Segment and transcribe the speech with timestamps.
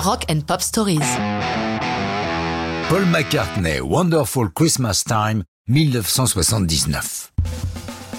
[0.00, 0.98] Rock and Pop Stories.
[2.88, 7.32] Paul McCartney, Wonderful Christmas Time, 1979.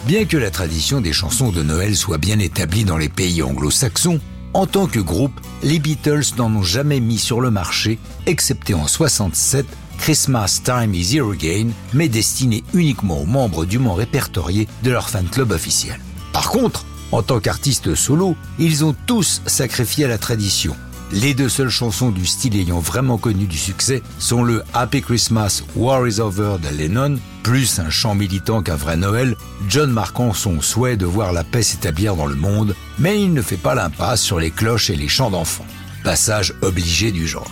[0.05, 4.19] Bien que la tradition des chansons de Noël soit bien établie dans les pays anglo-saxons,
[4.53, 5.33] en tant que groupe,
[5.63, 9.65] les Beatles n'en ont jamais mis sur le marché, excepté en 67,
[9.97, 15.09] Christmas Time is Here Again, mais destiné uniquement aux membres du dûment répertoriés de leur
[15.09, 15.99] fan club officiel.
[16.31, 20.75] Par contre, en tant qu'artistes solo, ils ont tous sacrifié à la tradition.
[21.13, 25.61] Les deux seules chansons du style ayant vraiment connu du succès sont le Happy Christmas,
[25.75, 29.35] War is Over de Lennon, plus un chant militant qu'un vrai Noël,
[29.67, 33.41] John marquant son souhait de voir la paix s'établir dans le monde, mais il ne
[33.41, 35.65] fait pas l'impasse sur les cloches et les chants d'enfants.
[36.05, 37.51] Passage obligé du genre.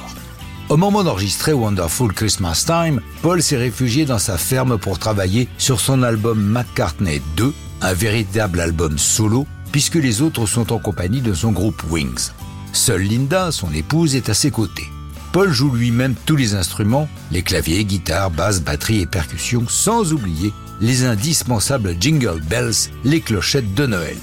[0.70, 5.81] Au moment d'enregistrer Wonderful Christmas Time, Paul s'est réfugié dans sa ferme pour travailler sur
[5.81, 11.34] son album McCartney 2, un véritable album solo, puisque les autres sont en compagnie de
[11.34, 12.31] son groupe Wings.
[12.73, 14.90] Seule Linda, son épouse, est à ses côtés.
[15.32, 20.53] Paul joue lui-même tous les instruments, les claviers, guitare, basse, batterie et percussions, sans oublier
[20.81, 24.17] les indispensables jingle bells, les clochettes de Noël.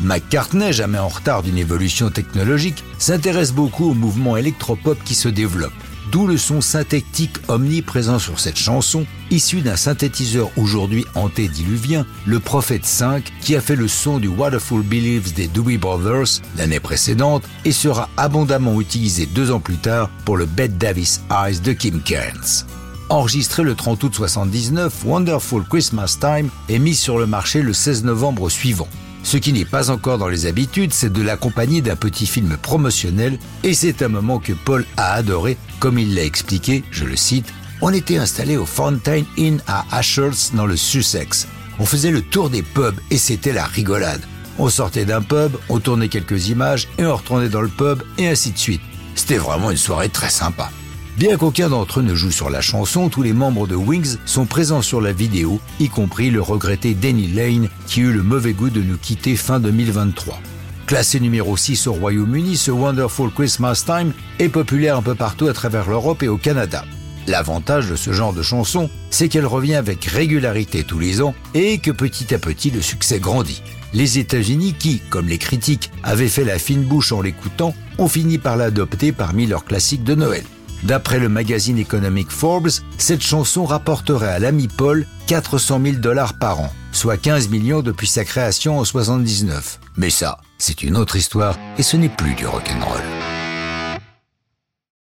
[0.00, 5.72] McCartney, jamais en retard d'une évolution technologique, s'intéresse beaucoup au mouvement électropop qui se développe
[6.10, 12.80] d'où le son synthétique omniprésent sur cette chanson, issu d'un synthétiseur aujourd'hui antédiluvien, le Prophet
[12.82, 17.72] 5, qui a fait le son du Waterful Believes des Doobie Brothers l'année précédente et
[17.72, 22.66] sera abondamment utilisé deux ans plus tard pour le Bette Davis Eyes de Kim Cairns.
[23.08, 28.02] Enregistré le 30 août 79, Wonderful Christmas Time est mis sur le marché le 16
[28.04, 28.88] novembre suivant.
[29.26, 33.40] Ce qui n'est pas encore dans les habitudes, c'est de l'accompagner d'un petit film promotionnel,
[33.64, 37.52] et c'est un moment que Paul a adoré, comme il l'a expliqué, je le cite,
[37.80, 41.48] on était installé au Fountain Inn à Ashurst dans le Sussex.
[41.80, 44.22] On faisait le tour des pubs et c'était la rigolade.
[44.60, 48.28] On sortait d'un pub, on tournait quelques images et on retournait dans le pub et
[48.28, 48.80] ainsi de suite.
[49.16, 50.70] C'était vraiment une soirée très sympa.
[51.16, 54.44] Bien qu'aucun d'entre eux ne joue sur la chanson, tous les membres de Wings sont
[54.44, 58.68] présents sur la vidéo, y compris le regretté Danny Lane qui eut le mauvais goût
[58.68, 60.38] de nous quitter fin 2023.
[60.86, 65.54] Classé numéro 6 au Royaume-Uni, ce Wonderful Christmas Time est populaire un peu partout à
[65.54, 66.84] travers l'Europe et au Canada.
[67.26, 71.78] L'avantage de ce genre de chanson, c'est qu'elle revient avec régularité tous les ans et
[71.78, 73.62] que petit à petit le succès grandit.
[73.94, 78.36] Les États-Unis qui, comme les critiques, avaient fait la fine bouche en l'écoutant, ont fini
[78.36, 80.44] par l'adopter parmi leurs classiques de Noël.
[80.82, 86.60] D'après le magazine économique Forbes, cette chanson rapporterait à l'ami Paul 400 000 dollars par
[86.60, 89.80] an, soit 15 millions depuis sa création en 79.
[89.96, 93.35] Mais ça, c'est une autre histoire et ce n'est plus du rock'n'roll.